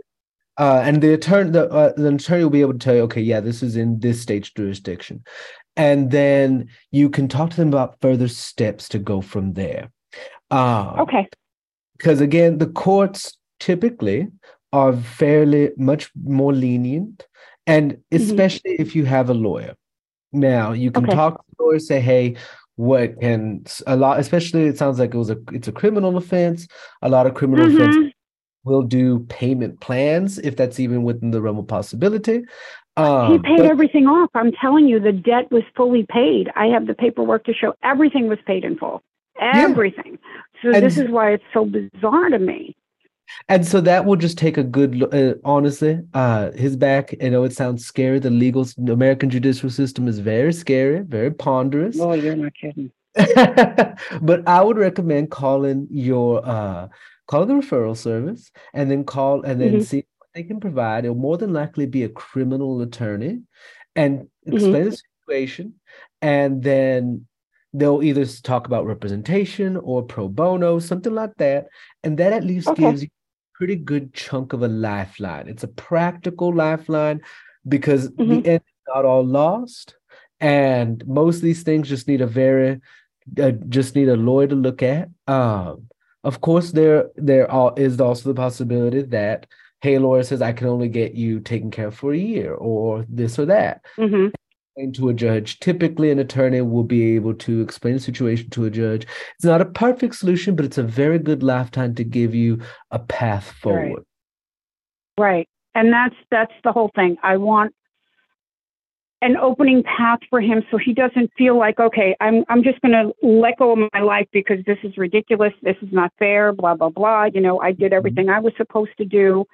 Uh, 0.59 0.83
and 0.85 1.03
the 1.03 1.15
attorney, 1.15 1.51
the, 1.51 1.71
uh, 1.71 1.93
the 1.97 2.15
attorney 2.15 2.43
will 2.43 2.51
be 2.51 2.61
able 2.61 2.75
to 2.75 2.79
tell 2.79 2.95
you, 2.95 3.03
okay, 3.03 3.23
yeah, 3.23 3.41
this 3.41 3.63
is 3.63 3.77
in 3.77 3.99
this 4.01 4.21
state's 4.21 4.51
jurisdiction, 4.51 5.25
and 5.75 6.11
then 6.11 6.69
you 6.91 7.09
can 7.09 7.29
talk 7.29 7.49
to 7.49 7.57
them 7.57 7.69
about 7.69 7.99
further 8.03 8.29
steps 8.29 8.87
to 8.91 8.99
go 8.99 9.23
from 9.23 9.55
there. 9.55 9.91
Uh, 10.51 10.97
Okay. 10.99 11.27
because 11.97 12.21
again 12.21 12.59
the 12.59 12.67
courts 12.67 13.37
typically 13.61 14.29
are 14.73 14.93
fairly 14.97 15.71
much 15.77 16.11
more 16.25 16.53
lenient 16.53 17.27
and 17.67 17.97
especially 18.13 18.73
if 18.85 18.95
you 18.97 19.05
have 19.05 19.29
a 19.31 19.35
lawyer 19.35 19.75
now 20.33 20.73
you 20.73 20.91
can 20.91 21.05
Okay. 21.05 21.15
talk 21.15 21.39
to 21.39 21.45
the 21.59 21.65
lawyer 21.65 21.79
say 21.79 22.01
hey 22.01 22.37
what 22.77 23.21
can 23.21 23.63
a 23.87 23.97
lot 23.97 24.19
especially 24.19 24.65
it 24.67 24.79
sounds 24.79 24.99
like 24.99 25.13
it 25.15 25.19
was 25.19 25.31
a 25.31 25.39
it's 25.53 25.69
a 25.69 25.73
criminal 25.73 26.17
offense 26.17 26.67
a 27.03 27.09
lot 27.09 27.27
of 27.27 27.35
criminal 27.35 27.67
offense 27.67 27.97
Mhm. 27.97 28.13
will 28.65 28.83
do 28.83 29.21
payment 29.29 29.81
plans 29.81 30.39
if 30.39 30.57
that's 30.57 30.79
even 30.81 31.03
within 31.03 31.31
the 31.33 31.43
realm 31.43 31.59
of 31.59 31.67
possibility 31.67 32.39
He 32.97 33.03
um 33.05 33.43
paid 33.43 33.59
but- 33.59 33.67
everything 33.67 34.07
off. 34.07 34.31
I'm 34.35 34.53
telling 34.65 34.87
you, 34.91 34.99
the 35.01 35.13
debt 35.31 35.47
was 35.51 35.63
fully 35.77 36.05
paid. 36.19 36.51
I 36.57 36.67
have 36.75 36.87
the 36.87 36.95
paperwork 37.05 37.43
to 37.45 37.55
show 37.55 37.71
everything 37.93 38.25
was 38.29 38.39
paid 38.51 38.63
in 38.65 38.77
full. 38.77 39.01
Everything. 39.41 40.19
So 40.61 40.69
And- 40.75 40.85
this 40.85 40.99
is 40.99 41.09
why 41.17 41.27
it's 41.37 41.49
so 41.55 41.65
bizarre 41.65 42.29
to 42.31 42.39
me. 42.39 42.77
And 43.49 43.67
so 43.67 43.81
that 43.81 44.05
will 44.05 44.17
just 44.17 44.39
take 44.39 44.59
a 44.59 44.63
good 44.63 44.95
look. 44.95 45.13
Uh, 45.15 45.35
honestly, 45.45 46.01
uh, 46.15 46.51
his 46.53 46.77
back. 46.77 47.15
I 47.23 47.29
know 47.29 47.45
it 47.45 47.53
sounds 47.53 47.85
scary. 47.85 48.19
The 48.19 48.31
legal, 48.31 48.65
the 48.77 48.93
American 48.93 49.31
judicial 49.31 49.71
system 49.71 50.09
is 50.09 50.19
very 50.19 50.53
scary, 50.53 51.01
very 51.01 51.31
ponderous. 51.33 51.99
Oh, 52.01 52.13
you're 52.15 52.37
not 52.37 52.53
kidding. 52.55 52.91
but 54.23 54.47
I 54.47 54.63
would 54.63 54.79
recommend 54.79 55.31
calling 55.31 55.89
your 55.91 56.47
uh, 56.47 56.89
call 57.27 57.45
the 57.47 57.55
referral 57.55 57.97
service 57.97 58.51
and 58.73 58.91
then 58.91 59.05
call 59.05 59.43
and 59.43 59.61
then 59.61 59.75
Mhm. 59.81 59.85
see 59.85 60.05
what 60.19 60.29
they 60.35 60.43
can 60.45 60.61
provide. 60.61 61.05
It'll 61.05 61.17
more 61.17 61.37
than 61.37 61.53
likely 61.53 61.87
be 61.87 62.05
a 62.05 62.09
criminal 62.09 62.81
attorney, 62.83 63.43
and 63.97 64.29
explain 64.47 64.85
the 64.85 64.97
situation, 65.27 65.75
and 66.23 66.63
then 66.63 67.27
they'll 67.73 68.03
either 68.03 68.25
talk 68.27 68.67
about 68.67 68.87
representation 68.87 69.77
or 69.77 70.03
pro 70.05 70.29
bono, 70.29 70.79
something 70.79 71.15
like 71.15 71.35
that, 71.39 71.67
and 72.05 72.17
that 72.19 72.33
at 72.33 72.45
least 72.45 72.69
Okay. 72.69 72.83
gives 72.85 73.03
you 73.03 73.09
pretty 73.61 73.77
good 73.77 74.15
chunk 74.15 74.55
of 74.55 74.63
a 74.63 74.69
lifeline. 74.69 75.47
It's 75.47 75.65
a 75.65 75.69
practical 75.69 76.51
lifeline 76.55 77.21
because 77.69 78.09
Mhm. 78.09 78.43
the 78.43 78.47
end 78.49 78.63
is 78.67 78.95
not 78.95 79.05
all 79.05 79.23
lost, 79.23 79.97
and 80.41 81.07
most 81.07 81.37
of 81.37 81.43
these 81.43 81.63
things 81.63 81.87
just 81.89 82.09
need 82.09 82.23
a 82.23 82.27
very 82.27 82.81
uh, 83.39 83.51
just 83.69 83.95
need 83.95 84.09
a 84.09 84.17
lawyer 84.17 84.47
to 84.49 84.55
look 84.57 84.83
at. 84.83 85.11
Um, 85.29 85.89
of 86.25 86.41
course, 86.41 86.73
there 86.73 87.11
there 87.17 87.51
are, 87.51 87.75
is 87.77 88.01
also 88.01 88.31
the 88.31 88.35
possibility 88.35 89.03
that 89.03 89.47
hey, 89.83 89.99
lawyer 89.99 90.23
says 90.23 90.43
I 90.43 90.53
can 90.53 90.69
only 90.69 90.89
get 90.89 91.15
you 91.15 91.41
taken 91.41 91.71
care 91.71 91.89
of 91.89 91.95
for 91.95 92.13
a 92.13 92.19
year 92.19 92.55
or 92.55 93.05
this 93.09 93.39
or 93.39 93.47
that. 93.47 93.85
hmm 93.99 94.29
And 94.29 94.35
to 94.95 95.09
a 95.09 95.15
judge, 95.15 95.59
typically 95.61 96.11
an 96.11 96.19
attorney 96.19 96.61
will 96.61 96.85
be 96.85 97.15
able 97.15 97.35
to 97.35 97.61
explain 97.61 97.95
the 97.95 98.01
situation 98.01 98.51
to 98.51 98.65
a 98.65 98.71
judge. 98.71 99.07
It's 99.37 99.45
not 99.45 99.61
a 99.61 99.67
perfect 99.67 100.15
solution, 100.15 100.57
but 100.57 100.65
it's 100.65 100.79
a 100.79 100.83
very 100.83 101.19
good 101.19 101.43
lifetime 101.43 101.95
to 101.97 102.05
give 102.05 102.35
you 102.35 102.61
a 102.91 102.99
path 102.99 103.53
forward. 103.53 104.05
Right. 105.19 105.49
And 105.75 105.93
that's 105.93 106.15
that's 106.31 106.53
the 106.65 106.73
whole 106.73 106.91
thing. 106.95 107.17
I 107.23 107.37
want 107.37 107.75
an 109.23 109.37
opening 109.37 109.83
path 109.83 110.21
for 110.31 110.41
him 110.41 110.63
so 110.71 110.79
he 110.79 110.95
doesn't 110.95 111.31
feel 111.37 111.59
like, 111.59 111.79
okay, 111.79 112.17
I'm 112.21 112.45
I'm 112.49 112.63
just 112.63 112.81
gonna 112.81 113.11
let 113.23 113.59
go 113.59 113.73
of 113.73 113.91
my 113.93 114.01
life 114.01 114.27
because 114.33 114.65
this 114.67 114.79
is 114.83 114.97
ridiculous, 114.97 115.53
this 115.63 115.77
is 115.83 115.93
not 115.93 116.13
fair, 116.19 116.53
blah, 116.53 116.75
blah, 116.75 116.89
blah. 116.89 117.25
You 117.25 117.41
know, 117.41 117.61
I 117.61 117.73
did 117.73 117.87
mm-hmm. 117.87 117.95
everything 117.95 118.29
I 118.31 118.41
was 118.41 118.55
supposed 118.57 118.97
to 118.99 119.05
do 119.05 119.45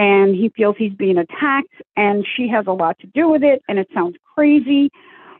and 0.00 0.34
he 0.34 0.48
feels 0.56 0.76
he's 0.78 0.94
being 0.94 1.18
attacked 1.18 1.74
and 1.94 2.26
she 2.34 2.48
has 2.48 2.64
a 2.66 2.72
lot 2.72 2.98
to 3.00 3.06
do 3.08 3.28
with 3.28 3.42
it 3.42 3.62
and 3.68 3.78
it 3.78 3.86
sounds 3.92 4.16
crazy. 4.34 4.90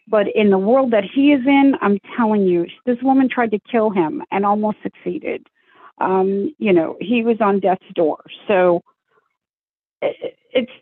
But 0.07 0.26
in 0.35 0.50
the 0.50 0.59
world 0.59 0.90
that 0.90 1.05
he 1.05 1.33
is 1.33 1.40
in, 1.47 1.76
I'm 1.81 1.99
telling 2.14 2.43
you, 2.43 2.67
this 2.85 2.99
woman 3.02 3.31
tried 3.31 3.52
to 3.52 3.59
kill 3.73 3.88
him 3.88 4.23
and 4.31 4.45
almost 4.45 4.76
succeeded. 4.83 5.47
Um, 5.99 6.55
you 6.59 6.75
know, 6.75 6.99
he 7.00 7.23
was 7.23 7.38
on 7.40 7.61
death's 7.61 7.87
door. 7.95 8.23
So 8.47 8.83
it- 10.02 10.37
it's 10.52 10.73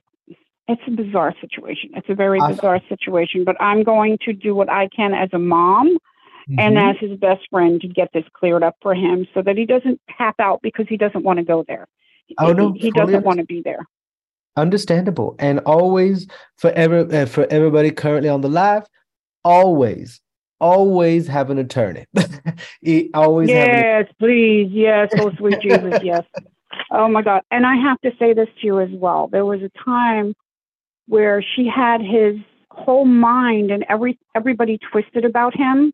it's 0.66 0.82
a 0.86 0.90
bizarre 0.90 1.34
situation. 1.40 1.90
It's 1.94 2.10
a 2.10 2.14
very 2.14 2.40
I- 2.40 2.48
bizarre 2.48 2.80
situation, 2.90 3.42
but 3.44 3.56
I'm 3.58 3.84
going 3.84 4.18
to 4.26 4.34
do 4.34 4.54
what 4.54 4.68
I 4.68 4.88
can 4.88 5.14
as 5.14 5.30
a 5.32 5.38
mom 5.38 5.96
and 6.58 6.76
Mhm. 6.76 6.90
as 6.90 6.96
his 6.98 7.18
best 7.18 7.48
friend 7.48 7.80
to 7.80 7.88
get 7.88 8.12
this 8.12 8.26
cleared 8.34 8.62
up 8.62 8.76
for 8.82 8.94
him 8.94 9.26
so 9.32 9.40
that 9.40 9.56
he 9.56 9.64
doesn't 9.64 9.98
tap 10.18 10.34
out 10.40 10.60
because 10.62 10.86
he 10.88 10.98
doesn't 10.98 11.24
want 11.24 11.38
to 11.38 11.44
go 11.44 11.62
there. 11.62 11.86
Oh, 12.38 12.52
no, 12.52 12.72
he, 12.72 12.80
he 12.80 12.90
doesn't 12.90 13.24
want 13.24 13.38
to 13.38 13.44
be 13.46 13.62
there. 13.62 13.86
Understandable. 14.56 15.36
And 15.38 15.60
always 15.60 16.26
for 16.56 16.70
ever 16.72 17.00
uh, 17.14 17.26
for 17.26 17.46
everybody 17.50 17.90
currently 17.90 18.28
on 18.28 18.40
the 18.40 18.48
live, 18.48 18.84
always, 19.44 20.20
always 20.60 21.26
have 21.28 21.50
an 21.50 21.58
attorney. 21.58 22.06
Always 23.14 23.50
Yes, 23.50 24.06
please. 24.18 24.68
Yes, 24.72 25.08
oh 25.14 25.30
sweet 25.38 25.60
Jesus, 25.62 25.94
yes. 26.02 26.24
Oh 26.90 27.08
my 27.08 27.22
God. 27.22 27.42
And 27.50 27.64
I 27.64 27.76
have 27.76 28.00
to 28.00 28.10
say 28.18 28.32
this 28.32 28.48
to 28.60 28.66
you 28.66 28.80
as 28.80 28.90
well. 28.92 29.28
There 29.28 29.46
was 29.46 29.60
a 29.62 29.70
time 29.84 30.34
where 31.06 31.42
she 31.54 31.66
had 31.66 32.00
his 32.00 32.36
whole 32.70 33.04
mind 33.04 33.70
and 33.70 33.84
every 33.88 34.18
everybody 34.34 34.78
twisted 34.90 35.24
about 35.24 35.54
him 35.56 35.92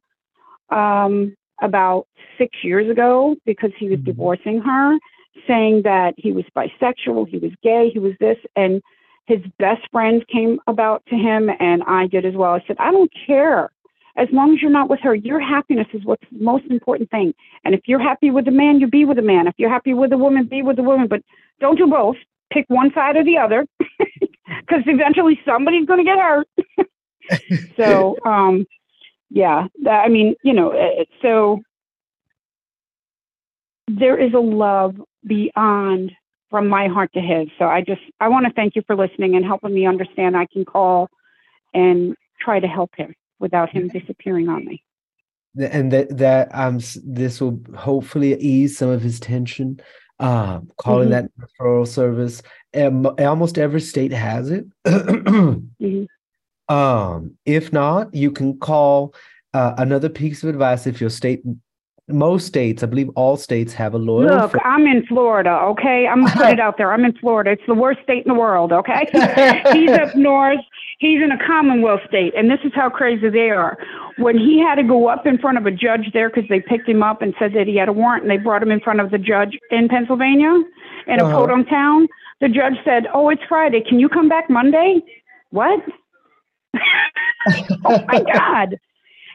um, 0.71 1.35
about 1.62 2.07
six 2.38 2.57
years 2.62 2.91
ago 2.91 3.37
because 3.45 3.71
he 3.79 3.88
was 3.88 3.99
Mhm. 4.00 4.05
divorcing 4.05 4.61
her, 4.61 4.99
saying 5.47 5.83
that 5.83 6.14
he 6.17 6.33
was 6.33 6.45
bisexual, 6.57 7.29
he 7.29 7.38
was 7.38 7.53
gay, 7.62 7.91
he 7.93 7.99
was 7.99 8.12
this, 8.21 8.38
and 8.57 8.83
his 9.26 9.41
best 9.59 9.83
friends 9.91 10.23
came 10.31 10.61
about 10.67 11.05
to 11.07 11.17
him, 11.17 11.50
and 11.61 11.83
I 11.85 12.07
did 12.07 12.26
as 12.26 12.35
well. 12.35 12.53
I 12.53 12.64
said, 12.67 12.76
I 12.79 12.91
don't 12.91 13.11
care. 13.26 13.71
As 14.17 14.29
long 14.33 14.55
as 14.55 14.62
you're 14.62 14.71
not 14.71 14.88
with 14.88 15.00
her, 15.00 15.14
your 15.14 15.41
happiness 15.41 15.88
is 15.93 16.05
what's 16.05 16.23
the 16.31 16.45
most 16.45 16.64
important 16.71 17.11
thing. 17.11 17.35
And 17.64 17.75
if 17.75 17.81
you're 17.87 18.03
happy 18.03 18.31
with 18.31 18.47
a 18.47 18.53
man, 18.53 18.79
you 18.79 18.87
be 18.87 19.05
with 19.05 19.19
a 19.19 19.23
man. 19.23 19.49
If 19.49 19.55
you're 19.57 19.71
happy 19.71 19.93
with 19.93 20.12
a 20.12 20.19
woman, 20.19 20.47
be 20.47 20.62
with 20.62 20.79
a 20.79 20.83
woman. 20.83 21.09
But 21.09 21.23
don't 21.61 21.76
do 21.76 21.87
both. 21.87 22.17
Pick 22.53 22.67
one 22.69 22.93
side 22.95 23.17
or 23.17 23.25
the 23.25 23.38
other, 23.38 23.67
because 23.79 24.83
eventually 24.87 25.41
somebody's 25.45 25.87
going 25.87 25.99
to 25.99 26.05
get 26.05 26.19
hurt. 26.19 26.49
so, 27.76 28.17
um, 28.25 28.67
yeah, 29.31 29.67
that, 29.83 30.05
I 30.05 30.09
mean, 30.09 30.37
you 30.45 30.53
know, 30.53 30.73
so 31.21 31.61
there 33.88 34.21
is 34.21 34.33
a 34.33 34.38
love 34.38 34.95
beyond 35.26 36.12
from 36.50 36.69
my 36.69 36.88
heart 36.88 37.12
to 37.14 37.21
his. 37.21 37.49
So 37.59 37.64
I 37.66 37.81
just, 37.81 38.02
I 38.21 38.28
want 38.28 38.47
to 38.47 38.52
thank 38.52 38.76
you 38.76 38.83
for 38.87 38.95
listening 38.97 39.35
and 39.35 39.45
helping 39.45 39.75
me 39.75 39.87
understand. 39.87 40.37
I 40.37 40.47
can 40.47 40.64
call 40.64 41.09
and 41.73 42.14
try 42.40 42.61
to 42.61 42.66
help 42.69 42.90
him 42.97 43.14
without 43.40 43.71
him 43.71 43.88
disappearing 43.88 44.49
on 44.49 44.64
me. 44.64 44.83
And 45.59 45.93
that 45.93 46.16
that 46.19 46.49
um 46.52 46.81
this 47.04 47.40
will 47.40 47.61
hopefully 47.76 48.35
ease 48.40 48.76
some 48.76 48.90
of 48.90 49.02
his 49.02 49.21
tension 49.21 49.81
um 50.19 50.71
calling 50.78 51.09
Mhm. 51.09 51.12
that 51.12 51.31
referral 51.38 51.87
service 51.87 52.43
Um, 52.75 53.07
almost 53.21 53.57
every 53.57 53.81
state 53.81 54.12
has 54.12 54.50
it. 54.50 54.66
Mhm. 54.85 56.07
Um, 56.69 57.37
if 57.45 57.73
not, 57.73 58.14
you 58.14 58.31
can 58.33 58.59
call 58.59 59.14
uh, 59.52 59.75
another 59.78 60.09
piece 60.09 60.43
of 60.43 60.49
advice 60.49 60.87
if 60.87 61.00
your 61.00 61.11
state, 61.11 61.43
most 62.09 62.47
states, 62.47 62.83
I 62.83 62.87
believe 62.87 63.09
all 63.15 63.37
states 63.37 63.73
have 63.75 63.95
a 63.95 63.99
loyal. 63.99 64.29
Look, 64.29 64.51
fr- 64.53 64.59
I'm 64.65 64.87
in 64.87 65.07
Florida, 65.07 65.51
okay? 65.51 66.07
I'm 66.07 66.23
gonna 66.25 66.37
put 66.37 66.51
it 66.53 66.61
out 66.61 66.77
there. 66.77 66.93
I'm 66.93 67.05
in 67.05 67.15
Florida. 67.15 67.53
It's 67.53 67.63
the 67.67 67.75
worst 67.75 68.01
state 68.03 68.27
in 68.27 68.33
the 68.33 68.39
world, 68.39 68.73
okay? 68.73 69.07
He's 69.73 69.91
up 69.91 70.15
north. 70.15 70.61
He's 70.99 71.23
in 71.23 71.31
a 71.33 71.39
Commonwealth 71.47 72.01
state, 72.07 72.35
and 72.37 72.51
this 72.51 72.61
is 72.65 72.73
how 72.75 72.91
crazy 72.91 73.29
they 73.31 73.51
are. 73.51 73.79
When 74.19 74.39
he 74.39 74.61
had 74.61 74.77
to 74.77 74.83
go 74.83 75.09
up 75.09 75.27
in 75.27 75.39
front 75.39 75.57
of 75.59 75.67
a 75.67 75.71
judge 75.71 76.11
there 76.13 76.29
because 76.29 76.45
they 76.49 76.61
picked 76.61 76.89
him 76.89 77.03
up 77.03 77.23
and 77.23 77.35
said 77.39 77.53
that 77.55 77.67
he 77.67 77.77
had 77.77 77.89
a 77.89 77.93
warrant, 77.93 78.23
and 78.25 78.31
they 78.31 78.37
brought 78.37 78.63
him 78.63 78.71
in 78.71 78.81
front 78.81 79.01
of 79.01 79.11
the 79.11 79.19
judge 79.19 79.59
in 79.71 79.89
Pennsylvania, 79.89 80.63
in 81.07 81.21
a 81.21 81.25
Uh-huh. 81.25 81.35
podunk 81.41 81.69
town. 81.69 82.07
The 82.41 82.49
judge 82.49 82.75
said, 82.85 83.07
"Oh, 83.15 83.31
it's 83.31 83.43
Friday. 83.49 83.81
Can 83.81 83.99
you 83.99 84.09
come 84.11 84.29
back 84.29 84.51
Monday?" 84.51 85.01
What? 85.51 85.81
oh 87.85 88.05
my 88.07 88.23
God! 88.33 88.77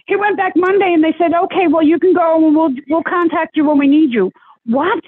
He 0.10 0.16
went 0.16 0.38
back 0.38 0.54
Monday, 0.56 0.92
and 0.92 1.04
they 1.04 1.14
said, 1.20 1.34
"Okay, 1.36 1.68
well, 1.68 1.84
you 1.84 2.00
can 2.00 2.14
go, 2.16 2.44
and 2.48 2.56
we'll 2.56 2.74
we'll 2.90 3.04
contact 3.04 3.56
you 3.56 3.64
when 3.64 3.78
we 3.78 3.88
need 3.88 4.12
you." 4.12 4.32
What? 4.66 5.04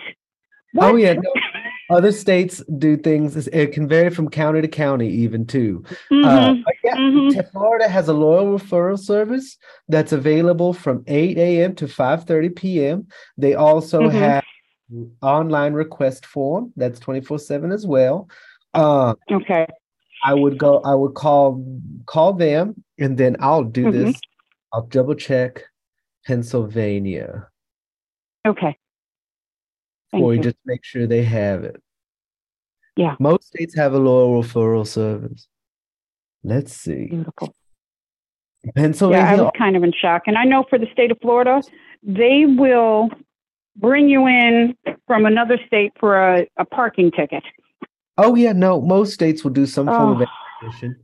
What? 0.74 0.92
Oh 0.92 0.96
yeah, 0.96 1.14
no, 1.14 1.34
other 1.90 2.12
states 2.12 2.64
do 2.78 2.96
things. 2.96 3.48
It 3.48 3.74
can 3.74 3.88
vary 3.88 4.12
from 4.12 4.30
county 4.30 4.62
to 4.62 4.68
county, 4.68 5.10
even 5.10 5.48
too. 5.48 5.84
Uh, 5.90 6.54
Mhm. 6.54 6.64
but 6.64 6.76
yeah, 6.84 6.96
Mhm. 6.96 7.52
Florida 7.52 7.88
has 7.90 8.08
a 8.10 8.14
lawyer 8.14 8.46
referral 8.60 9.00
service 9.00 9.58
that's 9.90 10.12
available 10.12 10.72
from 10.72 11.04
8 11.08 11.38
a.m. 11.40 11.74
to 11.76 11.88
5:30 11.88 12.50
p.m. 12.50 13.08
They 13.40 13.56
also 13.56 14.08
Mhm. 14.08 14.12
have 14.12 14.44
online 15.24 15.74
request 15.74 16.28
form 16.28 16.74
that's 16.76 17.00
24/7 17.00 17.72
as 17.72 17.88
well. 17.88 18.30
Uh, 18.76 19.16
Okay. 19.32 19.66
I 20.24 20.36
would 20.36 20.60
go. 20.60 20.80
I 20.86 20.94
would 20.94 21.16
call 21.16 21.66
call 22.06 22.34
them, 22.34 22.84
and 23.00 23.18
then 23.18 23.36
I'll 23.40 23.64
do 23.64 23.86
Mhm. 23.88 23.92
this. 23.92 24.22
I'll 24.74 24.88
double 24.88 25.16
check 25.16 25.64
Pennsylvania 26.26 27.48
Okay. 28.46 28.78
Thank 30.12 30.24
for 30.24 30.34
you, 30.34 30.42
just 30.42 30.58
make 30.66 30.84
sure 30.84 31.08
they 31.08 31.24
have 31.24 31.64
it. 31.64 31.82
Yeah. 32.96 33.16
Most 33.20 33.48
states 33.48 33.76
have 33.76 33.94
a 33.94 34.00
lawyer 34.00 34.42
referral 34.44 34.86
service. 34.86 35.48
Let's 36.44 36.74
see. 36.74 37.08
Beautiful. 37.08 37.56
Pennsylvania. 38.76 39.26
Yeah, 39.26 39.32
I 39.32 39.42
was 39.42 39.52
kind 39.58 39.76
of 39.76 39.84
in 39.84 39.94
shock. 39.94 40.24
And 40.26 40.38
I 40.38 40.44
know 40.44 40.66
for 40.70 40.78
the 40.78 40.88
state 40.92 41.12
of 41.12 41.18
Florida, 41.22 41.62
they 42.04 42.46
will 42.46 43.10
bring 43.78 44.10
you 44.10 44.28
in 44.28 44.76
from 45.08 45.26
another 45.26 45.58
state 45.66 45.94
for 46.00 46.18
a, 46.18 46.48
a 46.58 46.66
parking 46.66 47.12
ticket. 47.12 47.44
Oh 48.18 48.36
yeah, 48.36 48.52
no, 48.52 48.82
most 48.82 49.14
states 49.14 49.44
will 49.44 49.52
do 49.52 49.66
some 49.66 49.88
form 49.88 50.22
of 50.22 50.28
Oh, 50.28 50.68
education. 50.68 50.96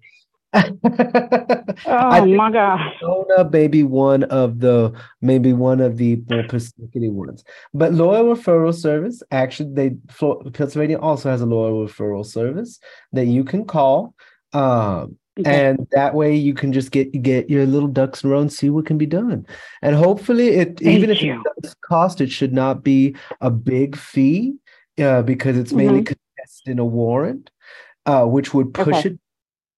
Oh 0.53 2.25
my 2.25 2.51
God. 2.51 2.79
Arizona 2.79 3.49
may 3.51 3.67
be 3.67 3.83
one 3.83 4.23
of 4.25 4.59
the 4.59 4.93
maybe 5.21 5.53
one 5.53 5.79
of 5.81 5.97
the 5.97 6.21
more 6.29 6.43
persnickety 6.43 7.11
ones. 7.11 7.43
But 7.73 7.93
lawyer 7.93 8.23
referral 8.23 8.73
service, 8.73 9.21
actually, 9.31 9.73
they 9.73 9.95
Pennsylvania 10.53 10.99
also 10.99 11.29
has 11.29 11.41
a 11.41 11.45
lawyer 11.45 11.87
referral 11.87 12.25
service 12.25 12.79
that 13.13 13.25
you 13.25 13.43
can 13.43 13.65
call. 13.65 14.13
Um, 14.53 15.17
Okay. 15.39 15.67
and 15.67 15.87
that 15.91 16.15
way 16.15 16.35
you 16.35 16.55
can 16.55 16.73
just 16.73 16.89
get 16.89 17.11
get 17.21 17.47
your 17.47 17.67
little 17.67 17.87
ducks 17.87 18.23
in 18.23 18.29
a 18.29 18.33
row 18.33 18.39
and 18.41 18.51
see 18.51 18.71
what 18.71 18.87
can 18.87 18.97
be 18.97 19.05
done. 19.05 19.45
And 19.83 19.95
hopefully 19.95 20.47
it 20.47 20.81
even 20.81 21.09
Thank 21.09 21.17
if 21.19 21.21
it 21.21 21.25
you. 21.27 21.43
does 21.61 21.75
cost, 21.87 22.21
it 22.21 22.31
should 22.31 22.53
not 22.53 22.83
be 22.83 23.15
a 23.39 23.51
big 23.51 23.95
fee, 23.95 24.55
uh, 24.97 25.21
because 25.21 25.55
it's 25.55 25.73
mainly 25.73 26.01
Mhm. 26.01 26.05
contested 26.07 26.71
in 26.71 26.79
a 26.79 26.85
warrant, 26.85 27.51
uh, 28.07 28.25
which 28.25 28.55
would 28.55 28.73
push 28.73 29.05
Okay. 29.05 29.09
it 29.09 29.19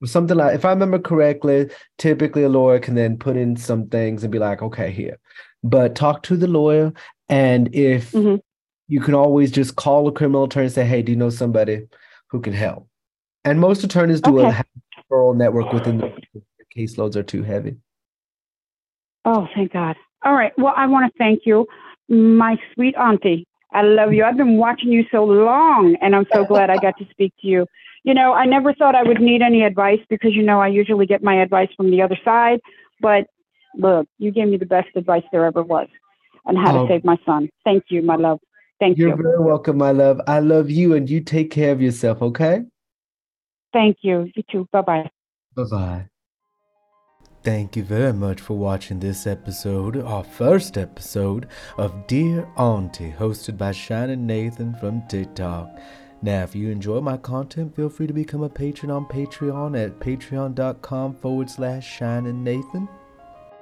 something 0.06 0.38
like 0.38 0.56
if 0.56 0.66
I 0.66 0.70
remember 0.70 1.00
correctly, 1.00 1.70
typically 1.98 2.44
a 2.44 2.50
lawyer 2.50 2.80
can 2.80 2.96
then 2.96 3.18
put 3.18 3.36
in 3.36 3.56
some 3.56 3.88
things 3.88 4.24
and 4.24 4.32
be 4.32 4.40
like, 4.40 4.62
okay, 4.62 4.92
here. 4.92 5.18
But 5.64 5.96
talk 5.96 6.24
to 6.24 6.38
the 6.38 6.48
lawyer, 6.48 6.94
and 7.28 7.74
if 7.76 8.14
Mhm. 8.14 8.42
you 8.88 9.02
can 9.02 9.14
always 9.14 9.52
just 9.52 9.76
call 9.76 10.08
a 10.08 10.12
criminal 10.12 10.46
attorney 10.46 10.66
and 10.66 10.74
say, 10.74 10.86
hey, 10.86 11.02
do 11.02 11.12
you 11.12 11.18
know 11.18 11.30
somebody 11.30 11.88
who 12.28 12.40
can 12.40 12.54
help? 12.54 12.88
And 13.44 13.60
most 13.60 13.84
attorneys 13.84 14.22
do 14.22 14.40
a 14.40 14.54
referral 15.12 15.36
network 15.36 15.72
within 15.74 15.98
the 15.98 16.14
the 16.34 16.42
caseloads 16.76 17.16
are 17.16 17.24
too 17.24 17.44
heavy. 17.44 17.78
Oh, 19.26 19.48
thank 19.54 19.74
God. 19.74 19.96
All 20.24 20.34
right. 20.34 20.54
Well, 20.58 20.74
I 20.76 20.88
want 20.88 21.12
to 21.12 21.18
thank 21.18 21.46
you, 21.46 21.68
my 22.08 22.58
sweet 22.74 22.96
auntie. 22.96 23.48
I 23.72 23.82
love 23.84 24.14
you. 24.14 24.24
I've 24.24 24.38
been 24.38 24.58
watching 24.58 24.92
you 24.92 25.06
so 25.12 25.24
long, 25.24 25.96
and 26.02 26.16
I'm 26.16 26.26
so 26.34 26.44
glad 26.44 26.70
I 26.70 26.78
got 26.78 26.98
to 26.98 27.06
speak 27.12 27.34
to 27.42 27.48
you. 27.48 27.66
You 28.04 28.14
know, 28.14 28.34
I 28.34 28.46
never 28.46 28.74
thought 28.74 28.96
I 28.96 29.04
would 29.04 29.20
need 29.20 29.42
any 29.42 29.64
advice 29.64 30.00
because, 30.10 30.34
you 30.34 30.44
know, 30.44 30.60
I 30.62 30.68
usually 30.68 31.06
get 31.06 31.22
my 31.24 31.42
advice 31.42 31.70
from 31.76 31.92
the 31.92 32.02
other 32.02 32.18
side. 32.24 32.60
But 33.02 33.28
look, 33.76 34.08
you 34.18 34.32
gave 34.32 34.48
me 34.48 34.58
the 34.58 34.66
best 34.66 34.90
advice 34.96 35.24
there 35.32 35.46
ever 35.46 35.64
was 35.64 35.88
on 36.46 36.56
how 36.56 36.76
Oh. 36.78 36.88
to 36.88 36.94
save 36.94 37.04
my 37.04 37.18
son. 37.26 37.50
Thank 37.66 37.86
you, 37.90 38.02
my 38.02 38.16
love. 38.16 38.40
Thank 38.80 38.98
You're 38.98 39.10
you. 39.10 39.16
very 39.24 39.40
welcome, 39.40 39.78
my 39.78 39.92
love. 39.92 40.22
I 40.28 40.40
love 40.40 40.70
you, 40.70 40.94
and 40.96 41.10
you 41.10 41.20
take 41.20 41.52
care 41.52 41.72
of 41.74 41.82
yourself, 41.82 42.22
okay? 42.22 42.64
Thank 43.74 43.98
you. 44.02 44.32
You 44.36 44.44
too. 44.50 44.68
Bye 44.72 44.82
bye. 44.82 45.10
Bye 45.56 45.64
bye. 45.70 46.06
Thank 47.44 47.76
you 47.78 47.84
very 47.84 48.14
much 48.14 48.42
for 48.42 48.58
watching 48.58 49.00
this 49.00 49.26
episode, 49.26 49.98
our 50.02 50.24
first 50.24 50.78
episode 50.78 51.48
of 51.78 52.08
Dear 52.08 52.48
Auntie, 52.58 53.12
hosted 53.18 53.58
by 53.58 53.72
Shining 53.72 54.26
Nathan 54.26 54.76
from 54.76 55.04
TikTok. 55.08 55.70
Now, 56.22 56.44
if 56.44 56.54
you 56.54 56.70
enjoy 56.70 57.00
my 57.00 57.16
content, 57.16 57.76
feel 57.76 57.90
free 57.90 58.08
to 58.08 58.14
become 58.14 58.44
a 58.44 58.50
patron 58.50 58.92
on 58.92 59.06
Patreon 59.06 59.82
at 59.82 60.00
patreon.com 60.00 61.16
forward 61.16 61.50
slash 61.50 61.88
Shining 61.88 62.44
Nathan. 62.44 62.90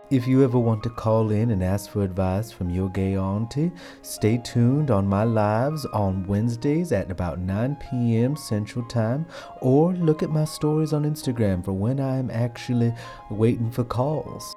If 0.09 0.25
you 0.25 0.43
ever 0.43 0.57
want 0.57 0.83
to 0.83 0.89
call 0.89 1.31
in 1.31 1.51
and 1.51 1.61
ask 1.61 1.91
for 1.91 2.01
advice 2.01 2.49
from 2.49 2.69
your 2.69 2.89
gay 2.89 3.15
auntie, 3.15 3.73
stay 4.01 4.37
tuned 4.37 4.89
on 4.89 5.05
my 5.05 5.23
lives 5.23 5.85
on 5.87 6.25
Wednesdays 6.25 6.93
at 6.93 7.11
about 7.11 7.39
9 7.39 7.75
p.m. 7.75 8.35
Central 8.37 8.85
Time, 8.85 9.25
or 9.61 9.93
look 9.93 10.23
at 10.23 10.29
my 10.29 10.45
stories 10.45 10.93
on 10.93 11.03
Instagram 11.03 11.63
for 11.63 11.73
when 11.73 11.99
I 11.99 12.17
am 12.17 12.31
actually 12.31 12.93
waiting 13.29 13.69
for 13.69 13.83
calls. 13.83 14.55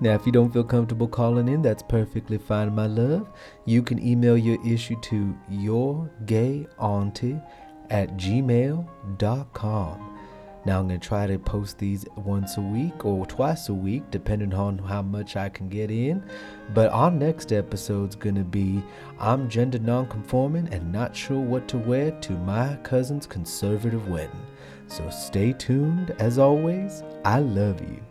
Now, 0.00 0.14
if 0.14 0.26
you 0.26 0.32
don't 0.32 0.52
feel 0.52 0.64
comfortable 0.64 1.08
calling 1.08 1.48
in, 1.48 1.62
that's 1.62 1.82
perfectly 1.82 2.36
fine, 2.36 2.74
my 2.74 2.86
love. 2.86 3.30
You 3.64 3.82
can 3.82 4.04
email 4.04 4.36
your 4.36 4.58
issue 4.66 5.00
to 5.02 5.34
yourgayauntie 5.50 7.42
at 7.90 8.16
gmail.com. 8.16 10.12
Now 10.66 10.80
I'm 10.80 10.88
going 10.88 10.98
to 10.98 11.08
try 11.08 11.28
to 11.28 11.38
post 11.38 11.78
these 11.78 12.04
once 12.16 12.56
a 12.56 12.60
week 12.60 13.04
or 13.04 13.24
twice 13.24 13.68
a 13.68 13.74
week, 13.74 14.02
depending 14.10 14.52
on 14.52 14.78
how 14.78 15.00
much 15.00 15.36
I 15.36 15.48
can 15.48 15.68
get 15.68 15.92
in. 15.92 16.24
But 16.74 16.90
our 16.90 17.10
next 17.10 17.52
episode's 17.52 18.16
going 18.16 18.34
to 18.34 18.44
be 18.44 18.82
I'm 19.20 19.48
gender 19.48 19.78
nonconforming 19.78 20.68
and 20.72 20.92
not 20.92 21.14
sure 21.14 21.38
what 21.38 21.68
to 21.68 21.78
wear 21.78 22.10
to 22.10 22.32
my 22.32 22.74
cousin's 22.82 23.28
conservative 23.28 24.08
wedding. 24.08 24.44
So 24.88 25.08
stay 25.08 25.52
tuned. 25.52 26.10
As 26.18 26.38
always, 26.38 27.04
I 27.24 27.38
love 27.38 27.80
you. 27.80 28.05